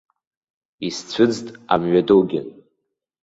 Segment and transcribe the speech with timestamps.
[0.87, 2.41] Исцәыӡт амҩадугьы.